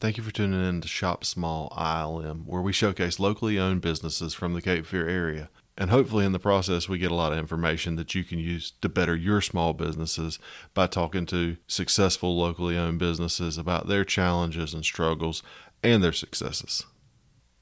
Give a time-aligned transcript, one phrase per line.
[0.00, 4.32] Thank you for tuning in to Shop Small ILM, where we showcase locally owned businesses
[4.32, 5.50] from the Cape Fear area.
[5.76, 8.72] And hopefully, in the process, we get a lot of information that you can use
[8.80, 10.38] to better your small businesses
[10.72, 15.42] by talking to successful locally owned businesses about their challenges and struggles
[15.82, 16.86] and their successes.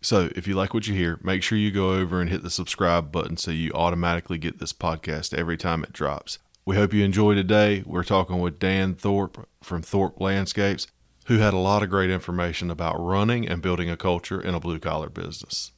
[0.03, 2.50] So, if you like what you hear, make sure you go over and hit the
[2.50, 6.39] subscribe button so you automatically get this podcast every time it drops.
[6.66, 7.82] We hope you enjoy today.
[7.87, 10.87] We're talking with Dan Thorpe from Thorpe Landscapes,
[11.27, 14.61] who had a lot of great information about running and building a culture in a
[14.61, 15.73] blue collar business.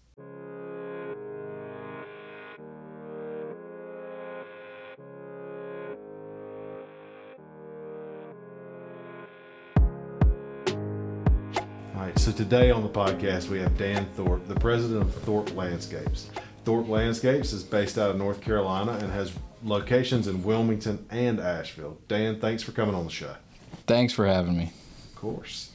[11.94, 15.54] All right, so today on the podcast, we have Dan Thorpe, the president of Thorpe
[15.54, 16.28] Landscapes.
[16.66, 19.32] Thorpe Landscapes is based out of North Carolina and has
[19.64, 21.96] locations in Wilmington and Asheville.
[22.06, 23.34] Dan, thanks for coming on the show.
[23.86, 24.72] Thanks for having me.
[25.20, 25.70] Course.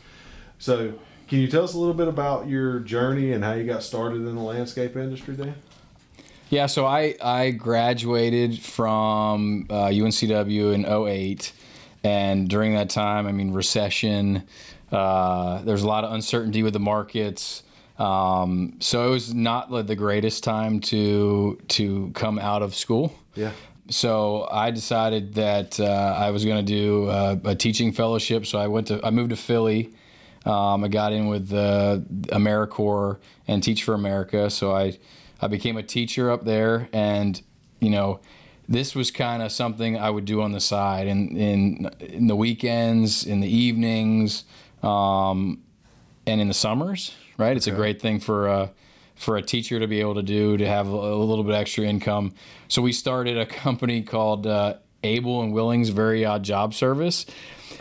[0.57, 0.93] So,
[1.27, 4.17] can you tell us a little bit about your journey and how you got started
[4.17, 5.55] in the landscape industry, Dan?
[6.49, 11.51] Yeah, so I, I graduated from uh, UNCW in 08.
[12.05, 14.43] And during that time, I mean, recession,
[14.91, 17.63] uh, there's a lot of uncertainty with the markets.
[17.99, 23.13] Um, so it was not like the greatest time to to come out of school.
[23.35, 23.51] Yeah.
[23.89, 25.83] So I decided that uh,
[26.17, 28.45] I was going to do uh, a teaching fellowship.
[28.45, 29.93] So I went to I moved to Philly.
[30.45, 34.49] Um, I got in with uh, AmeriCorps and Teach for America.
[34.49, 34.97] So I
[35.41, 37.41] I became a teacher up there, and
[37.79, 38.21] you know
[38.69, 42.35] this was kind of something I would do on the side in in in the
[42.35, 44.45] weekends, in the evenings,
[44.81, 45.61] um,
[46.25, 47.15] and in the summers.
[47.37, 48.67] Right, it's a great thing for uh,
[49.15, 51.85] for a teacher to be able to do to have a, a little bit extra
[51.85, 52.33] income.
[52.67, 57.25] So we started a company called uh, Able and Willing's Very Odd Job Service,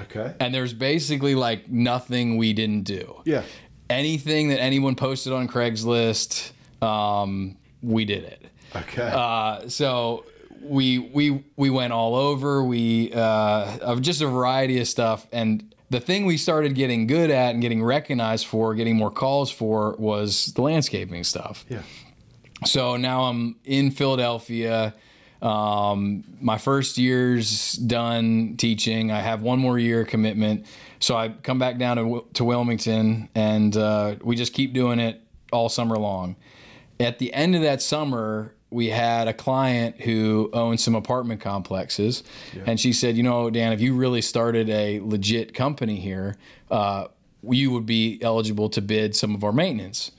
[0.01, 0.35] Okay.
[0.41, 3.43] and there's basically like nothing we didn't do Yeah.
[3.91, 8.47] anything that anyone posted on Craigslist, um, we did it.
[8.75, 9.11] Okay.
[9.13, 10.25] Uh, so
[10.63, 12.63] we we we went all over.
[12.65, 17.31] We uh, of just a variety of stuff, and the thing we started getting good
[17.31, 21.67] at and getting recognized for, getting more calls for, was the landscaping stuff.
[21.69, 21.83] yeah.
[22.65, 24.95] So now I'm in Philadelphia.
[25.43, 29.11] Um, my first year's done teaching.
[29.11, 30.67] I have one more year commitment.
[30.99, 35.21] So I come back down to, to Wilmington and uh, we just keep doing it
[35.53, 36.37] all summer long.
[37.01, 42.25] At the end of that summer, we had a client who owned some apartment complexes.
[42.67, 46.37] And she said, You know, Dan, if you really started a legit company here,
[46.71, 47.09] uh,
[47.49, 50.13] you would be eligible to bid some of our maintenance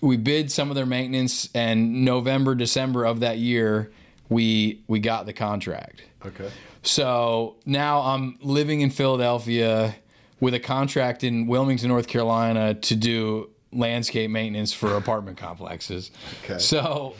[0.00, 3.92] we bid some of their maintenance and November, December of that year,
[4.28, 6.02] we we got the contract.
[6.24, 6.50] Okay.
[6.82, 9.94] So now I'm living in Philadelphia
[10.38, 16.10] with a contract in Wilmington, North Carolina to do landscape maintenance for apartment complexes.
[16.44, 16.58] Okay.
[16.58, 17.14] So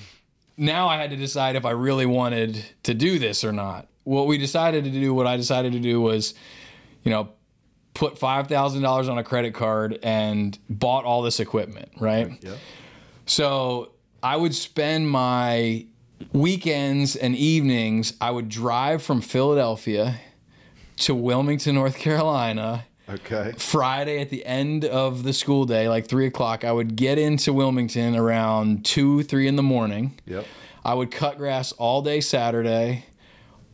[0.60, 3.88] now I had to decide if I really wanted to do this or not.
[4.04, 6.34] What we decided to do, what I decided to do was,
[7.02, 7.30] you know,
[7.94, 12.38] put $5,000 on a credit card and bought all this equipment, right?
[12.42, 12.56] Yeah.
[13.24, 15.86] So I would spend my
[16.32, 20.20] weekends and evenings, I would drive from Philadelphia
[20.98, 22.84] to Wilmington, North Carolina.
[23.12, 23.52] Okay.
[23.56, 27.52] Friday at the end of the school day, like three o'clock, I would get into
[27.52, 30.18] Wilmington around two, three in the morning.
[30.26, 30.46] Yep.
[30.84, 33.06] I would cut grass all day Saturday,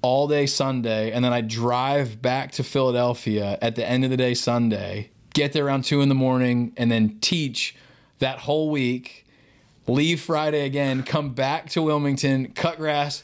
[0.03, 4.17] all day Sunday, and then I'd drive back to Philadelphia at the end of the
[4.17, 7.77] day Sunday, get there around two in the morning, and then teach
[8.19, 9.27] that whole week,
[9.87, 13.23] leave Friday again, come back to Wilmington, cut grass.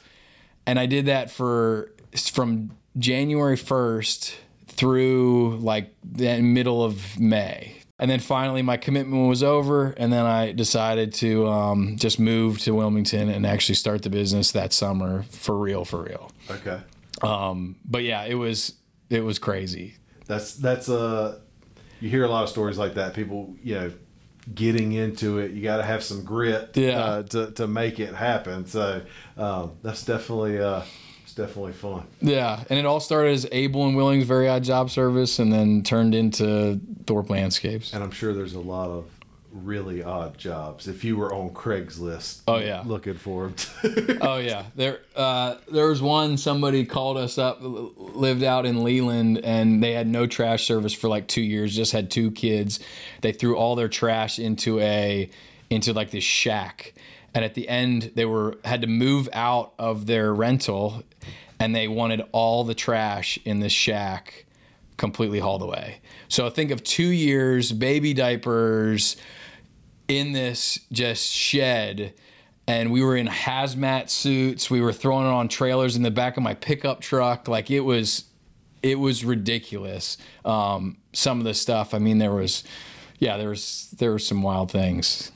[0.67, 4.35] And I did that for from January 1st
[4.83, 7.77] through like the middle of May.
[8.01, 12.59] And then finally, my commitment was over, and then I decided to um, just move
[12.63, 16.33] to Wilmington and actually start the business that summer for real, for real.
[16.51, 16.81] Okay.
[17.23, 18.75] Um, but yeah, it was
[19.09, 19.95] it was crazy.
[20.27, 21.39] That's that's uh
[22.01, 23.15] you hear a lot of stories like that.
[23.15, 23.93] People, you know,
[24.53, 26.99] getting into it, you got to have some grit Yeah.
[26.99, 28.67] uh, to to make it happen.
[28.67, 29.03] So
[29.37, 30.83] um, that's definitely uh,
[31.33, 32.05] it's definitely fun.
[32.21, 35.83] Yeah, and it all started as Able and Willing's Very Odd Job Service, and then
[35.83, 37.95] turned into Thorpe Landscapes.
[37.95, 39.07] And I'm sure there's a lot of
[39.51, 40.89] really odd jobs.
[40.89, 42.83] If you were on Craigslist, Oh, yeah.
[42.85, 43.49] looking for
[43.83, 44.19] them.
[44.23, 49.39] Oh yeah, there uh, there was one somebody called us up, lived out in Leland,
[49.43, 51.75] and they had no trash service for like two years.
[51.75, 52.79] Just had two kids.
[53.23, 55.31] They threw all their trash into a
[55.71, 56.93] into like this shack,
[57.35, 61.03] and at the end they were had to move out of their rental,
[61.59, 64.47] and they wanted all the trash in this shack
[64.97, 66.01] completely hauled away.
[66.29, 69.17] So think of two years, baby diapers,
[70.09, 72.15] in this just shed
[72.67, 74.71] and we were in hazmat suits.
[74.71, 77.49] We were throwing it on trailers in the back of my pickup truck.
[77.49, 78.25] Like it was,
[78.83, 80.17] it was ridiculous.
[80.45, 81.93] Um, some of the stuff.
[81.95, 82.65] I mean, there was,
[83.19, 85.33] yeah, there was there were some wild things.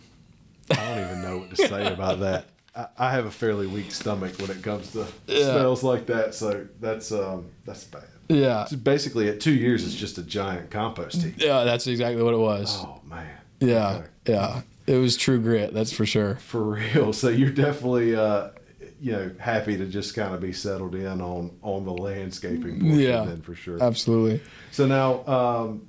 [0.70, 2.46] I don't even know what to say about that.
[2.74, 6.66] I, I have a fairly weak stomach when it comes to smells like that, so
[6.80, 8.04] that's um that's bad.
[8.28, 11.34] Yeah, So basically, at two years, it's just a giant compost heap.
[11.38, 12.76] yeah, that's exactly what it was.
[12.84, 13.28] Oh man.
[13.60, 14.06] yeah, Okay.
[14.26, 15.72] yeah, it was true grit.
[15.72, 16.34] That's for sure.
[16.36, 17.12] For real.
[17.12, 18.48] So you're definitely uh
[19.00, 22.98] you know happy to just kind of be settled in on on the landscaping portion
[22.98, 23.24] Yeah.
[23.24, 23.80] then for sure.
[23.82, 24.40] Absolutely.
[24.72, 25.86] So now um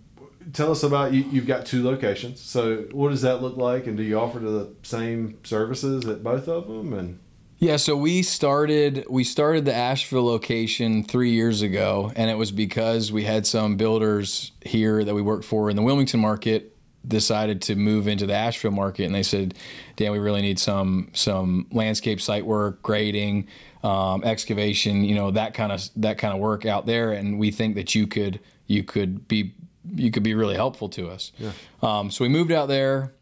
[0.54, 2.42] tell us about you you've got two locations.
[2.42, 6.48] So what does that look like and do you offer the same services at both
[6.48, 7.20] of them and
[7.60, 12.52] Yeah, so we started we started the Asheville location three years ago, and it was
[12.52, 16.74] because we had some builders here that we worked for in the Wilmington market
[17.08, 19.54] decided to move into the Asheville market, and they said,
[19.96, 23.48] "Dan, we really need some some landscape site work, grading,
[23.84, 27.52] um, excavation, you know that kind of that kind of work out there, and we
[27.52, 29.54] think that you could you could be
[29.96, 31.52] you could be really helpful to us." Yeah.
[31.82, 33.14] Um, so we moved out there.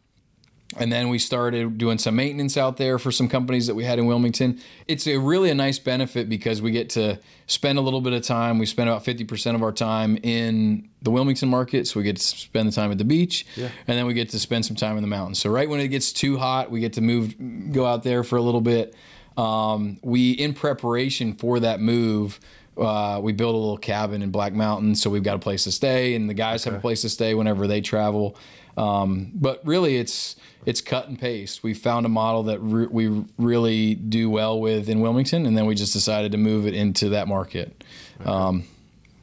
[0.76, 3.98] And then we started doing some maintenance out there for some companies that we had
[3.98, 4.60] in Wilmington.
[4.88, 8.22] It's a really a nice benefit because we get to spend a little bit of
[8.22, 8.58] time.
[8.58, 11.86] We spend about 50% of our time in the Wilmington market.
[11.86, 13.46] So we get to spend the time at the beach.
[13.54, 13.68] Yeah.
[13.86, 15.38] And then we get to spend some time in the mountains.
[15.38, 18.36] So right when it gets too hot, we get to move, go out there for
[18.36, 18.94] a little bit.
[19.36, 22.40] Um, we, in preparation for that move,
[22.78, 25.72] uh, we built a little cabin in Black Mountain, so we've got a place to
[25.72, 28.36] stay, and the guys have a place to stay whenever they travel.
[28.76, 30.36] Um, but really, it's
[30.66, 31.62] it's cut and paste.
[31.62, 35.64] We found a model that re- we really do well with in Wilmington, and then
[35.66, 37.82] we just decided to move it into that market.
[38.24, 38.64] Um,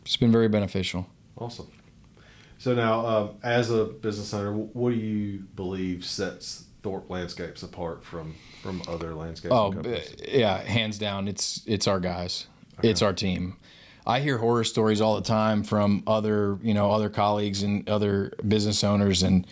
[0.03, 1.05] it's been very beneficial.
[1.37, 1.67] Awesome.
[2.57, 8.03] So now, um, as a business owner, what do you believe sets Thorpe Landscapes apart
[8.03, 10.15] from from other landscaping Oh, companies?
[10.27, 12.47] yeah, hands down, it's it's our guys,
[12.81, 13.57] it's our team.
[14.05, 18.33] I hear horror stories all the time from other you know other colleagues and other
[18.47, 19.47] business owners, and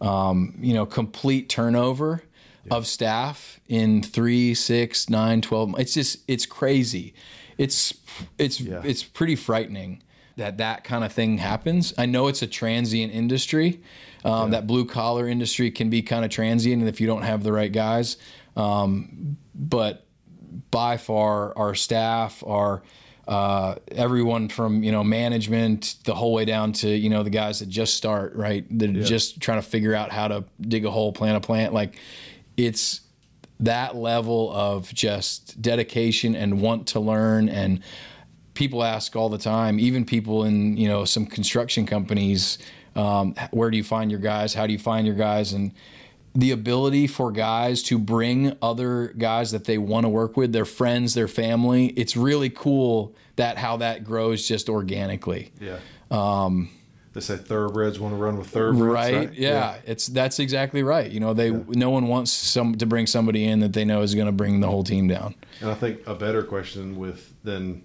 [0.00, 2.22] um, you know complete turnover
[2.70, 5.74] of staff in three, six, nine, twelve.
[5.78, 7.14] It's just it's crazy.
[7.58, 7.94] It's
[8.38, 8.82] it's Yeah.
[8.84, 10.02] it's pretty frightening
[10.36, 11.94] that that kind of thing happens.
[11.98, 13.80] I know it's a transient industry.
[14.24, 17.42] Um, That blue collar industry can be kind of transient, and if you don't have
[17.44, 18.16] the right guys,
[18.56, 20.05] um, but
[20.70, 22.82] by far our staff, our
[23.28, 27.60] uh, everyone from you know management the whole way down to you know the guys
[27.60, 28.64] that just start right?
[28.70, 31.74] They're just trying to figure out how to dig a hole plant a plant.
[31.74, 31.98] Like
[32.56, 33.00] it's
[33.60, 37.48] that level of just dedication and want to learn.
[37.48, 37.82] And
[38.54, 42.58] people ask all the time even people in you know some construction companies
[42.96, 44.54] um, where do you find your guys?
[44.54, 45.52] How do you find your guys?
[45.52, 45.72] And
[46.36, 50.64] the ability for guys to bring other guys that they want to work with their
[50.64, 55.78] friends their family it's really cool that how that grows just organically yeah.
[56.08, 56.70] Um,
[57.14, 59.32] they say thoroughbreds want to run with thoroughbreds, right, right?
[59.32, 59.78] Yeah.
[59.86, 63.60] it's that's exactly right you know they no one wants some to bring somebody in
[63.60, 66.14] that they know is going to bring the whole team down And I think a
[66.14, 67.82] better question with then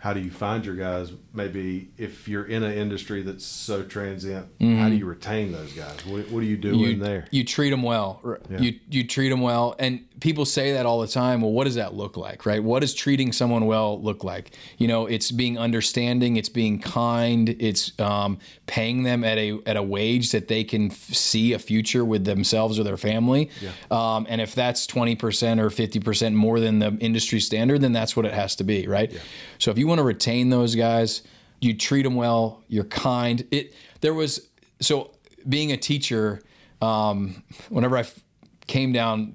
[0.00, 1.12] how do you find your guys?
[1.34, 6.04] Maybe if you're in an industry that's so transient, how do you retain those guys?
[6.06, 6.80] What, what do you do Mm-hmm.
[6.84, 7.26] you, in there?
[7.32, 8.20] You treat them well.
[8.24, 11.40] R- You you treat them well, and people say that all the time.
[11.40, 12.62] Well, what does that look like, right?
[12.62, 14.52] What does treating someone well look like?
[14.78, 19.76] You know, it's being understanding, it's being kind, it's um, paying them at a at
[19.76, 23.50] a wage that they can f- see a future with themselves or their family.
[23.90, 27.92] Um, and if that's twenty percent or fifty percent more than the industry standard, then
[27.92, 29.12] that's what it has to be, right?
[29.58, 31.22] So if you want to retain those guys,
[31.60, 33.46] you treat them well, you're kind.
[33.50, 34.48] It there was
[34.80, 35.12] so
[35.48, 36.40] being a teacher
[36.80, 38.20] um, whenever I f-
[38.66, 39.34] came down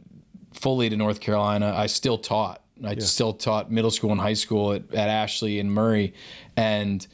[0.54, 2.62] fully to North Carolina, I still taught.
[2.86, 6.14] I still taught middle school and high school at, at Ashley and Murray,
[6.58, 7.06] and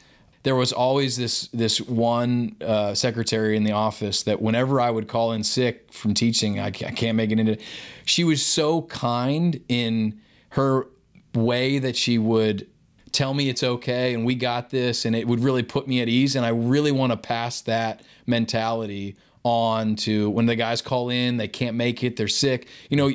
[0.42, 5.06] there was always this this one uh, secretary in the office that whenever I would
[5.06, 7.58] call in sick from teaching, I can't, I can't make it into.
[8.04, 10.20] She was so kind in
[10.50, 10.86] her
[11.34, 12.66] way that she would
[13.12, 16.08] tell me it's okay and we got this and it would really put me at
[16.08, 16.36] ease.
[16.36, 21.38] And I really want to pass that mentality on to when the guys call in
[21.38, 22.68] they can't make it they're sick.
[22.90, 23.12] You know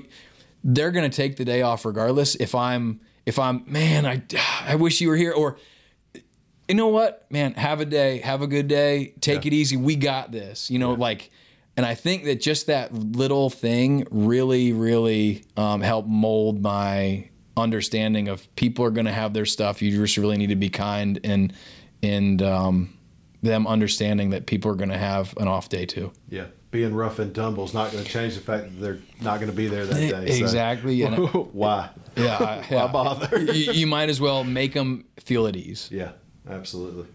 [0.64, 4.24] they're going to take the day off regardless if I'm if I'm man I
[4.66, 5.58] I wish you were here or
[6.68, 7.28] you know what?
[7.30, 10.80] Man have a day have a good day take it easy we got this you
[10.80, 11.30] know like
[11.78, 18.28] and I think that just that little thing really really um, helped mold my understanding
[18.28, 21.20] of people are going to have their stuff you just really need to be kind
[21.24, 21.54] and
[22.04, 22.94] and um,
[23.42, 26.12] them understanding that people are going to have an off day too.
[26.30, 26.46] Yeah.
[26.72, 29.50] Being rough and tumble is not going to change the fact that they're not going
[29.50, 30.10] to be there that day.
[30.32, 31.02] so- Exactly.
[31.04, 31.16] and-
[31.54, 31.90] Why?
[32.18, 33.40] yeah, I- Why bother?
[33.40, 35.88] you, you might as well make them feel at ease.
[35.92, 36.12] Yeah,
[36.50, 37.06] absolutely.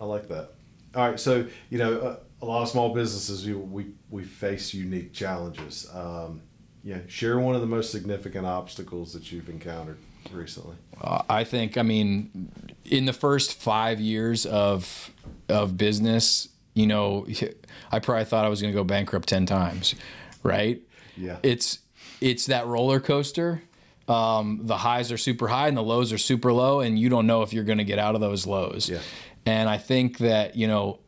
[0.00, 0.50] I like that.
[0.94, 4.74] All right, so you know, a, a lot of small businesses we we, we face
[4.74, 5.88] unique challenges.
[5.94, 6.42] Um,
[6.88, 9.98] yeah, share one of the most significant obstacles that you've encountered
[10.32, 10.74] recently.
[10.98, 12.50] Uh, I think, I mean,
[12.86, 15.10] in the first five years of
[15.50, 17.26] of business, you know,
[17.92, 19.96] I probably thought I was going to go bankrupt ten times,
[20.42, 20.80] right?
[21.14, 21.36] Yeah.
[21.42, 21.80] It's
[22.22, 23.62] it's that roller coaster.
[24.08, 27.26] Um, the highs are super high and the lows are super low, and you don't
[27.26, 28.88] know if you're going to get out of those lows.
[28.88, 29.00] Yeah.
[29.44, 31.00] And I think that you know,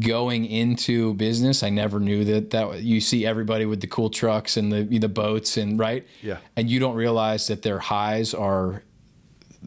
[0.00, 4.56] going into business, I never knew that that you see everybody with the cool trucks
[4.56, 6.06] and the the boats and right.
[6.22, 6.38] Yeah.
[6.56, 8.82] And you don't realize that their highs are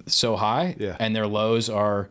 [0.06, 0.96] so high Yeah.
[1.00, 2.10] and their lows are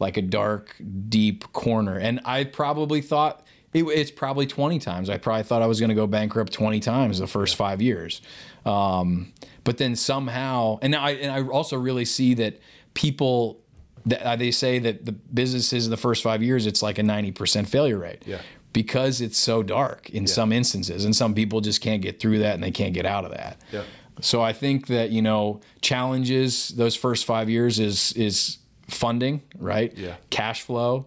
[0.00, 0.76] like a dark
[1.08, 5.66] deep corner and i probably thought it, it's probably 20 times i probably thought i
[5.66, 8.20] was going to go bankrupt 20 times the first five years
[8.66, 9.32] um,
[9.64, 12.58] but then somehow and I, and I also really see that
[12.94, 13.60] people
[14.10, 17.02] that uh, they say that the businesses in the first five years it's like a
[17.02, 18.40] 90% failure rate Yeah.
[18.72, 22.54] because it's so dark in some instances and some people just can't get through that
[22.54, 23.82] and they can't get out of that Yeah.
[24.20, 29.92] so I think that you know challenges those first five years is is funding, right?
[29.98, 30.14] Yeah.
[30.30, 31.06] Cash flow,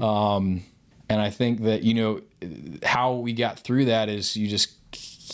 [0.00, 0.62] um,
[1.08, 2.20] and I think that you know
[2.82, 4.70] how we got through that is you just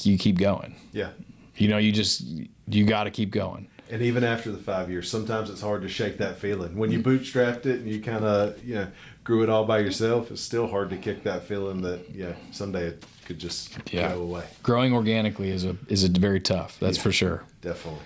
[0.07, 0.77] you keep going.
[0.93, 1.11] Yeah.
[1.57, 2.21] You know, you just
[2.69, 3.69] you got to keep going.
[3.91, 6.77] And even after the five years, sometimes it's hard to shake that feeling.
[6.77, 8.89] When you bootstrapped it and you kind of, you know,
[9.23, 12.87] grew it all by yourself, it's still hard to kick that feeling that, yeah, someday
[12.89, 14.13] it could just Yeah.
[14.13, 14.45] go away.
[14.63, 16.79] Growing organically is a is a very tough.
[16.81, 17.03] That's Yeah.
[17.05, 17.45] for sure.
[17.63, 18.03] Definitely.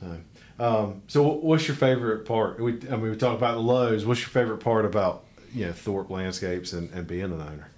[0.00, 0.16] So,
[0.58, 2.58] um, so what's your favorite part?
[2.60, 4.06] We, I mean, we talk about the lows.
[4.06, 7.68] What's your favorite part about, you know, Thorpe Landscapes and, and being an owner?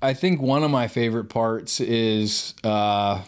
[0.00, 3.22] I think one of my favorite parts is uh,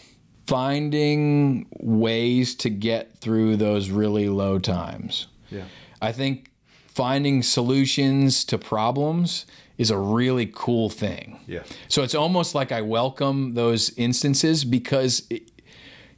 [0.47, 5.27] finding ways to get through those really low times.
[5.51, 5.65] Yeah.
[6.01, 6.51] I think
[6.87, 11.41] finding solutions to problems is a really cool thing.
[11.47, 11.63] Yeah.
[11.89, 15.51] So it's almost like I welcome those instances because, it,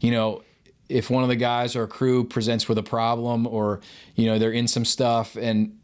[0.00, 0.42] you know,
[0.88, 3.80] if one of the guys or crew presents with a problem or,
[4.14, 5.76] you know, they're in some stuff and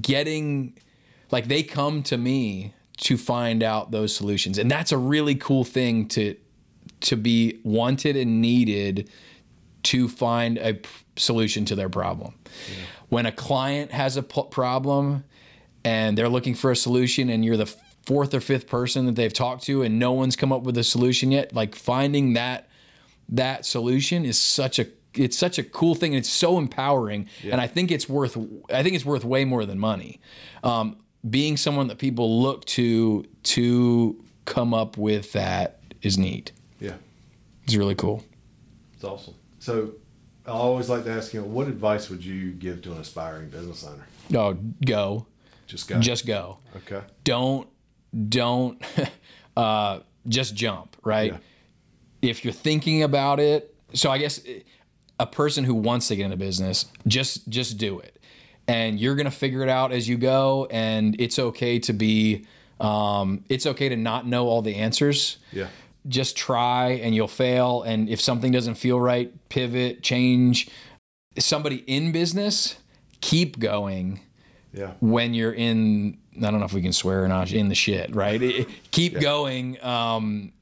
[0.00, 0.76] getting,
[1.30, 4.58] like, they come to me to find out those solutions.
[4.58, 6.34] And that's a really cool thing to,
[7.02, 9.10] to be wanted and needed
[9.84, 12.34] to find a p- solution to their problem.
[13.08, 15.24] When a client has a p- problem
[15.84, 17.72] and they're looking for a solution and you're the
[18.04, 20.84] fourth or fifth person that they've talked to and no one's come up with a
[20.84, 22.68] solution yet, like finding that
[23.28, 27.60] that solution is such a it's such a cool thing and it's so empowering and
[27.60, 28.36] I think it's worth
[28.72, 30.20] I think it's worth way more than money.
[30.62, 30.96] Um,
[31.28, 36.52] being someone that people look to to come up with that is neat.
[36.80, 36.94] Yeah.
[37.64, 38.24] It's really cool.
[38.94, 39.34] It's awesome.
[39.58, 39.92] So
[40.46, 43.84] I always like to ask you, what advice would you give to an aspiring business
[43.84, 44.06] owner?
[44.34, 45.26] Oh, go.
[45.66, 46.00] Just go.
[46.00, 46.58] Just go.
[46.76, 47.02] okay.
[47.22, 47.68] Don't
[48.28, 48.82] don't
[49.56, 51.32] uh, just jump, right?
[51.32, 51.38] Yeah.
[52.30, 54.40] If you're thinking about it, so I guess
[55.20, 58.18] a person who wants to get into business, just just do it.
[58.66, 62.46] And you're gonna figure it out as you go, and it's okay to be
[62.80, 65.36] um, it's okay to not know all the answers.
[65.52, 65.68] Yeah.
[66.08, 67.82] Just try and you'll fail.
[67.82, 70.68] And if something doesn't feel right, pivot, change.
[71.38, 72.76] Somebody in business,
[73.20, 74.20] keep going
[74.72, 74.92] Yeah.
[75.00, 78.14] when you're in I don't know if we can swear or not in the shit,
[78.14, 78.40] right?
[78.40, 80.52] It- keep going um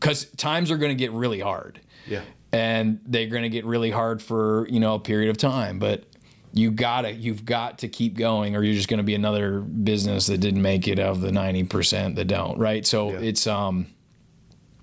[0.00, 1.80] cuz times are going to get really hard.
[2.06, 2.20] Yeah.
[2.52, 6.04] And they're going to get really hard for, you know, a period of time, but
[6.52, 9.60] you got to you've got to keep going or you're just going to be another
[9.60, 12.86] business that didn't make it of the 90% that don't, right?
[12.86, 13.18] So Yeah.
[13.20, 13.86] it's um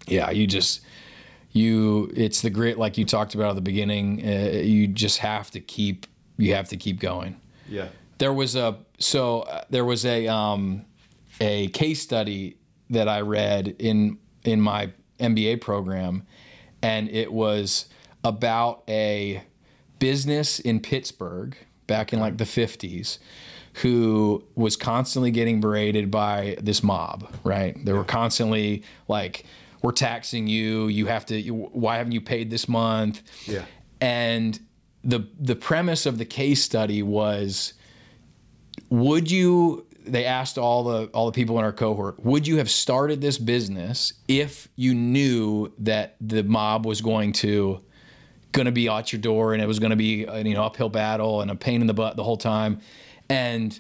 [0.08, 0.82] yeah, you just
[1.52, 4.22] you it's the grit like you talked about at the beginning.
[4.26, 6.06] Uh, you just have to keep
[6.38, 7.88] you have to keep going Yeah.
[8.18, 10.86] there was a so uh, there was a um,
[11.40, 12.58] a case study
[12.90, 16.24] that I read in in my MBA program,
[16.82, 17.88] and it was
[18.24, 19.42] about a
[20.00, 21.56] business in Pittsburgh
[21.88, 23.20] back in like the fifties
[23.82, 27.30] who was constantly getting berated by this mob.
[27.44, 27.76] Right?
[27.84, 29.46] They were constantly like,
[29.86, 30.88] "We're taxing you.
[30.88, 31.42] You have to.
[31.52, 33.66] Why haven't you paid this month?" Yeah.
[34.02, 34.60] And
[35.04, 37.74] the the premise of the case study was
[38.90, 42.70] would you they asked all the all the people in our cohort would you have
[42.70, 47.80] started this business if you knew that the mob was going to
[48.52, 50.64] going to be at your door and it was going to be a, you know
[50.64, 52.80] uphill battle and a pain in the butt the whole time
[53.30, 53.80] and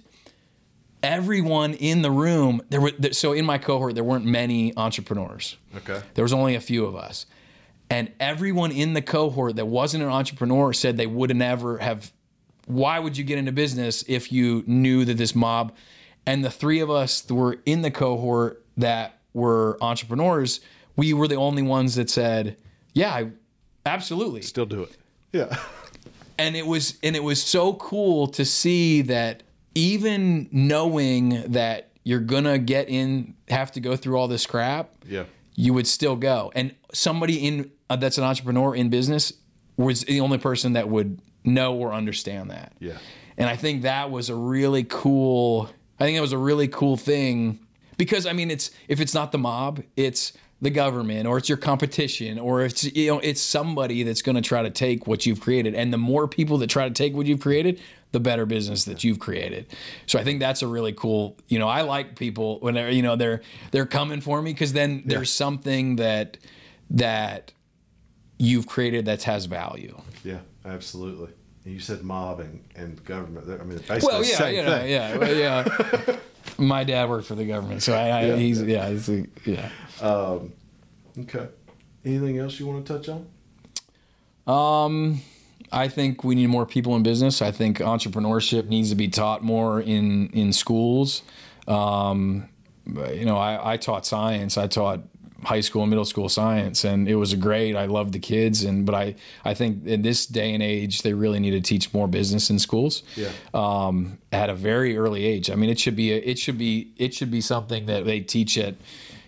[1.05, 5.55] everyone in the room there were so in my cohort there weren't many entrepreneurs.
[5.77, 6.01] Okay.
[6.15, 7.25] There was only a few of us.
[7.89, 12.11] And everyone in the cohort that wasn't an entrepreneur said they would never have
[12.65, 15.75] why would you get into business if you knew that this mob
[16.25, 20.61] and the three of us that were in the cohort that were entrepreneurs,
[20.95, 22.57] we were the only ones that said,
[22.93, 23.31] "Yeah, I,
[23.85, 24.97] absolutely." Still do it.
[25.31, 25.55] Yeah.
[26.39, 29.43] and it was and it was so cool to see that
[29.75, 35.25] even knowing that you're gonna get in have to go through all this crap Yeah.
[35.55, 39.33] you would still go and somebody in uh, that's an entrepreneur in business
[39.77, 42.97] was the only person that would know or understand that Yeah.
[43.37, 46.95] and i think that was a really cool i think that was a really cool
[46.97, 47.59] thing
[47.97, 51.57] because i mean it's if it's not the mob it's the government or it's your
[51.57, 55.41] competition or it's you know it's somebody that's going to try to take what you've
[55.41, 57.79] created and the more people that try to take what you've created
[58.13, 59.65] the better business that you've created
[60.05, 63.01] so i think that's a really cool you know i like people when they're you
[63.01, 66.37] know they're they're coming for me because then there's something that
[66.89, 67.51] that
[68.39, 70.39] you've created that has value Yeah.
[70.65, 71.29] Absolutely.
[71.63, 73.47] You said mob and, and government.
[73.61, 74.89] I mean, basically well the yeah same you know, thing.
[74.91, 76.15] yeah well, yeah
[76.57, 79.09] my dad worked for the government so i, I he's yeah he's
[79.45, 79.69] yeah
[81.19, 81.47] Okay.
[82.03, 83.25] Anything else you want to touch on?
[84.47, 85.21] Um,
[85.71, 87.41] I think we need more people in business.
[87.41, 91.23] I think entrepreneurship needs to be taught more in in schools.
[91.67, 92.47] Um,
[92.85, 94.57] you know, I, I taught science.
[94.57, 95.01] I taught
[95.45, 97.75] high school and middle school science, and it was a great.
[97.75, 101.13] I loved the kids, and but I I think in this day and age they
[101.13, 103.03] really need to teach more business in schools.
[103.15, 103.31] Yeah.
[103.53, 105.49] Um, at a very early age.
[105.49, 108.19] I mean, it should be a, it should be it should be something that they
[108.19, 108.75] teach at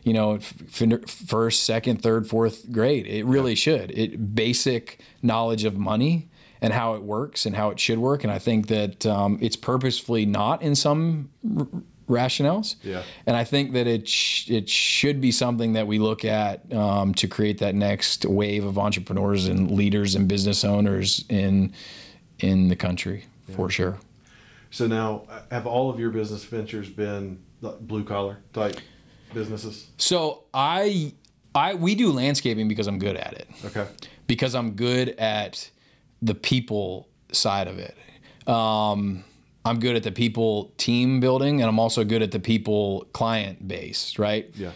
[0.03, 3.05] you know, f- first, second, third, fourth grade.
[3.05, 3.91] It really should.
[3.91, 6.29] It basic knowledge of money
[6.61, 8.23] and how it works and how it should work.
[8.23, 11.29] And I think that um, it's purposefully not in some
[12.07, 12.75] rationales.
[12.83, 13.03] Yeah.
[13.25, 17.13] And I think that it sh- it should be something that we look at um,
[17.15, 21.73] to create that next wave of entrepreneurs and leaders and business owners in
[22.39, 23.97] in the country for sure.
[24.69, 28.77] So now, have all of your business ventures been blue collar type
[29.33, 29.87] businesses?
[29.97, 31.13] So I
[31.55, 33.47] I we do landscaping because I'm good at it.
[33.65, 33.87] Okay.
[34.27, 35.69] because I'm good at
[36.21, 37.97] the people side of it.
[38.47, 39.23] Um,
[39.67, 43.67] I'm good at the people team building, and I'm also good at the people client
[43.67, 44.49] base, right?
[44.55, 44.71] Yeah.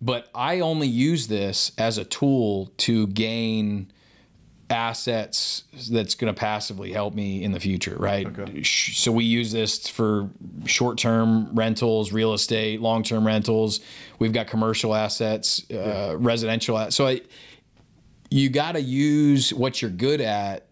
[0.00, 3.90] But I only use this as a tool to gain
[4.68, 8.26] assets that's going to passively help me in the future, right?
[8.26, 8.62] Okay.
[8.62, 10.28] So we use this for
[10.64, 13.80] short-term rentals, real estate, long-term rentals.
[14.18, 16.90] We've got commercial assets, uh, residential.
[16.90, 17.20] So I,
[18.30, 20.65] you got to use what you're good at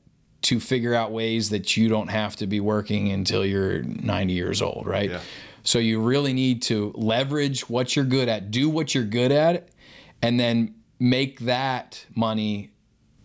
[0.44, 4.62] to figure out ways that you don't have to be working until you're 90 years
[4.62, 5.10] old, right?
[5.10, 5.20] Yeah.
[5.62, 9.68] So you really need to leverage what you're good at, do what you're good at,
[10.22, 12.70] and then make that money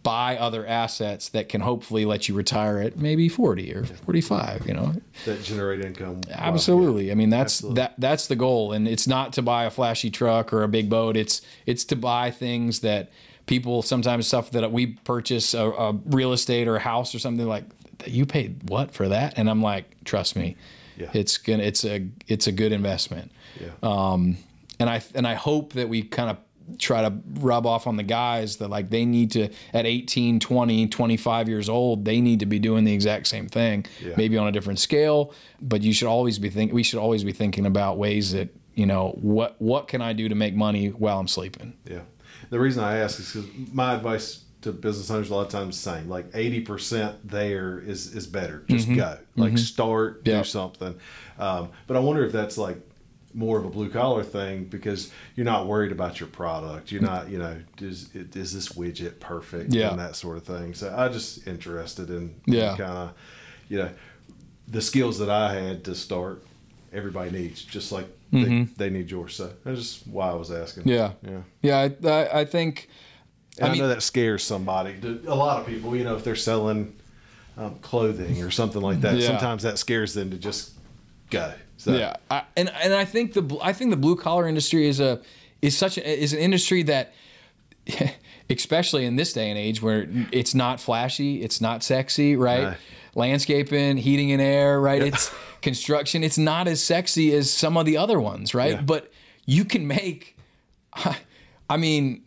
[0.01, 4.73] buy other assets that can hopefully let you retire at maybe 40 or 45, you
[4.73, 4.93] know.
[5.25, 6.21] That generate income.
[6.32, 7.12] Absolutely.
[7.12, 7.75] I mean, that's Absolutely.
[7.75, 10.89] that that's the goal, and it's not to buy a flashy truck or a big
[10.89, 11.17] boat.
[11.17, 13.12] It's it's to buy things that
[13.49, 17.47] people sometimes stuff that we purchase a, a real estate or a house or something
[17.47, 17.65] like
[18.05, 20.55] you paid what for that, and I'm like, trust me,
[20.97, 21.09] Yeah.
[21.13, 23.31] it's gonna it's a it's a good investment.
[23.59, 23.71] Yeah.
[23.81, 24.38] Um,
[24.79, 26.38] and I and I hope that we kind of
[26.77, 30.88] try to rub off on the guys that like they need to at 18 20
[30.88, 34.13] 25 years old they need to be doing the exact same thing Yeah.
[34.15, 37.31] maybe on a different scale but you should always be think we should always be
[37.31, 41.19] thinking about ways that you know what what can i do to make money while
[41.19, 42.01] i'm sleeping Yeah.
[42.49, 45.77] The reason I ask is because my advice to business owners a lot of times
[45.77, 46.09] is the same.
[46.09, 48.63] Like eighty percent there is is better.
[48.67, 49.17] Just go.
[49.35, 50.39] Like start, Yeah.
[50.39, 50.95] do something.
[51.38, 52.77] Um, but I wonder if that's like
[53.33, 56.91] more of a blue collar thing because you're not worried about your product.
[56.91, 59.91] You're not, you know, is is this widget perfect Yeah.
[59.91, 60.73] and that sort of thing.
[60.73, 62.75] So I just interested in Yeah.
[62.75, 63.13] kind of,
[63.69, 63.89] you know,
[64.67, 66.43] the skills that I had to start.
[66.91, 69.36] Everybody needs just like they, they need yours.
[69.36, 70.88] So that's just why I was asking.
[70.88, 71.42] yeah Yeah.
[71.62, 72.89] yeah i, I, I think
[73.62, 74.96] I mean- know that scares somebody.
[75.28, 76.96] A lot of people, you know, if they're selling
[77.58, 79.28] um, clothing or something like that, Yeah.
[79.28, 80.72] sometimes that scares them to just
[81.30, 81.52] go.
[81.78, 85.00] So, Yeah, I, and and I think the I think the blue collar industry is
[85.00, 85.22] a
[85.62, 87.13] is such a, is an industry that,
[88.50, 92.63] especially in this day and age where it's not flashy, it's not sexy, right?
[92.68, 92.78] Right.
[93.15, 95.02] Landscaping, heating and air, right?
[95.02, 96.24] It's construction.
[96.24, 98.74] It's not as sexy as some of the other ones, right?
[98.76, 98.82] Yeah.
[98.82, 99.12] But
[99.45, 100.38] you can make.
[101.69, 102.24] I mean,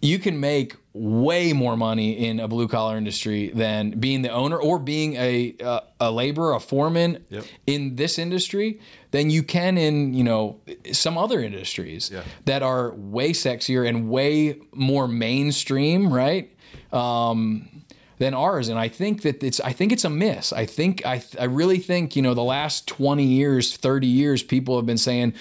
[0.00, 4.56] you can make way more money in a blue collar industry than being the owner
[4.56, 7.44] or being a a, a laborer, a foreman Yep.
[7.66, 8.78] in this industry
[9.10, 10.60] than you can in you know
[10.92, 12.22] some other industries Yeah.
[12.44, 16.54] that are way sexier and way more mainstream, right?
[16.92, 17.68] Um,
[18.18, 20.52] than ours, and I think that it's I think it's a miss.
[20.52, 24.76] I think I I really think you know the last twenty years, thirty years, people
[24.76, 25.34] have been saying,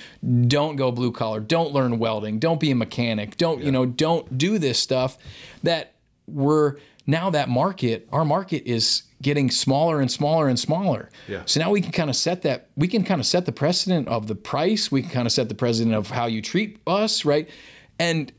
[0.48, 4.38] don't go blue collar, don't learn welding, don't be a mechanic, don't you know, don't
[4.38, 5.18] do this stuff.
[5.64, 5.94] That
[6.28, 11.10] we're now that market, our market is getting smaller and smaller and smaller.
[11.28, 11.44] Yeah.
[11.46, 14.08] So now we can kind of set that we can kind of set the precedent
[14.08, 14.92] of the price.
[14.92, 17.50] We can kind of set the precedent of how you treat us, right?
[18.00, 18.32] And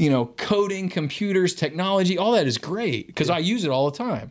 [0.00, 3.98] you know, coding, computers, technology, all that is great because I use it all the
[3.98, 4.30] time.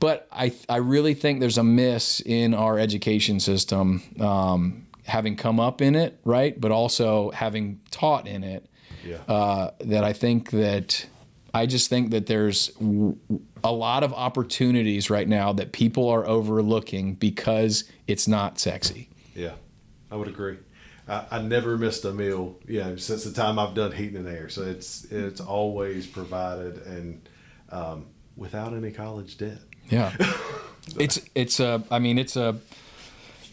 [0.00, 5.60] But I I really think there's a miss in our education system, um, having come
[5.60, 6.60] up in it, right?
[6.60, 8.66] But also having taught in it.
[9.04, 9.18] Yeah.
[9.28, 11.06] Uh, that I think that
[11.54, 12.72] I just think that there's
[13.62, 19.08] a lot of opportunities right now that people are overlooking because it's not sexy.
[19.34, 19.54] Yeah,
[20.10, 20.58] I would agree.
[21.08, 24.28] I, I never missed a meal, you know, since the time I've done heating and
[24.28, 24.48] air.
[24.48, 27.28] So it's it's always provided and
[27.70, 29.58] um, without any college debt.
[29.88, 30.14] Yeah.
[30.98, 32.58] it's it's a I mean it's a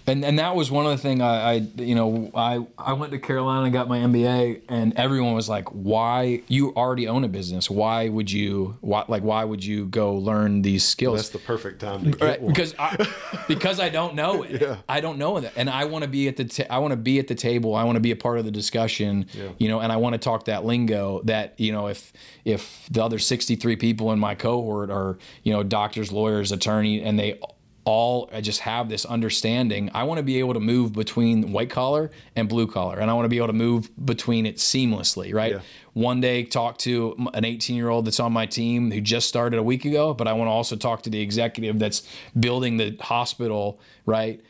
[0.05, 3.11] and and that was one of the thing I, I you know I I went
[3.13, 7.27] to Carolina and got my MBA and everyone was like why you already own a
[7.27, 11.39] business why would you why like why would you go learn these skills That's the
[11.39, 12.51] perfect time to get Right, one.
[12.53, 13.07] because I
[13.47, 14.61] because I don't know it.
[14.61, 14.77] Yeah.
[14.89, 16.97] I don't know it, and I want to be at the ta- I want to
[16.97, 17.75] be at the table.
[17.75, 19.27] I want to be a part of the discussion.
[19.57, 21.21] You know, and I want to talk that lingo.
[21.25, 22.13] That you know, if
[22.45, 27.01] if the other sixty three people in my cohort are you know doctors, lawyers, attorney,
[27.03, 27.39] and they
[27.85, 29.91] all I just have this understanding.
[29.93, 33.13] I want to be able to move between white collar and blue collar, and I
[33.13, 35.33] want to be able to move between it seamlessly.
[35.33, 35.53] Right.
[35.53, 35.59] Yeah.
[35.93, 39.59] One day, talk to an 18 year old that's on my team who just started
[39.59, 42.07] a week ago, but I want to also talk to the executive that's
[42.39, 44.41] building the hospital, right,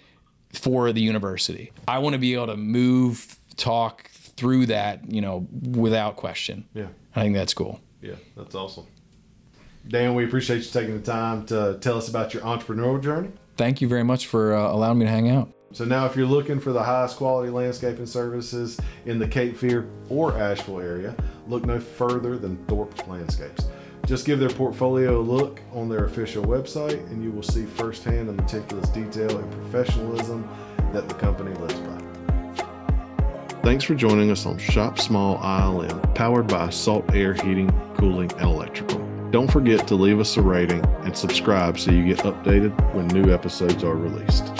[0.54, 1.72] for the university.
[1.88, 6.66] I want to be able to move, talk through that, you know, without question.
[6.74, 6.88] Yeah.
[7.16, 7.80] I think that's cool.
[8.02, 8.86] Yeah, that's awesome.
[9.88, 13.30] Dan, we appreciate you taking the time to tell us about your entrepreneurial journey.
[13.58, 15.54] Thank you very much for uh, allowing me to hang out.
[15.74, 19.90] So now, if you're looking for the highest quality landscaping services in the Cape Fear
[20.08, 21.16] or Asheville area,
[21.48, 23.66] look no further than Thorpe Landscapes.
[24.06, 28.30] Just give their portfolio a look on their official website, and you will see firsthand
[28.30, 30.48] the meticulous detail and professionalism
[30.92, 32.04] that the company lives by.
[33.64, 38.42] Thanks for joining us on Shop Small ILM, powered by Salt Air Heating, Cooling, and
[38.42, 39.03] Electrical.
[39.34, 43.34] Don't forget to leave us a rating and subscribe so you get updated when new
[43.34, 44.54] episodes are released.